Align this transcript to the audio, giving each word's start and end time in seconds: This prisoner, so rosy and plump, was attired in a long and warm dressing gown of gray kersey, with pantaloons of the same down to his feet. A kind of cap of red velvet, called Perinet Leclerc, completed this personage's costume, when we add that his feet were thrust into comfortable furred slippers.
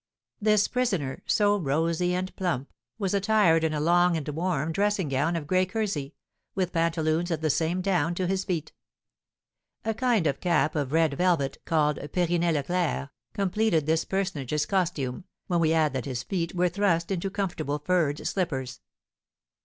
This 0.41 0.67
prisoner, 0.67 1.21
so 1.27 1.55
rosy 1.57 2.15
and 2.15 2.35
plump, 2.35 2.71
was 2.97 3.13
attired 3.13 3.63
in 3.63 3.71
a 3.71 3.79
long 3.79 4.17
and 4.17 4.27
warm 4.29 4.71
dressing 4.71 5.09
gown 5.09 5.35
of 5.35 5.45
gray 5.45 5.63
kersey, 5.63 6.15
with 6.55 6.73
pantaloons 6.73 7.29
of 7.29 7.41
the 7.41 7.51
same 7.51 7.81
down 7.81 8.15
to 8.15 8.25
his 8.25 8.43
feet. 8.43 8.73
A 9.85 9.93
kind 9.93 10.25
of 10.25 10.39
cap 10.39 10.75
of 10.75 10.91
red 10.91 11.13
velvet, 11.13 11.59
called 11.65 11.97
Perinet 12.13 12.55
Leclerc, 12.55 13.11
completed 13.33 13.85
this 13.85 14.03
personage's 14.03 14.65
costume, 14.65 15.25
when 15.45 15.59
we 15.59 15.71
add 15.71 15.93
that 15.93 16.05
his 16.05 16.23
feet 16.23 16.55
were 16.55 16.67
thrust 16.67 17.11
into 17.11 17.29
comfortable 17.29 17.77
furred 17.77 18.25
slippers. 18.25 18.81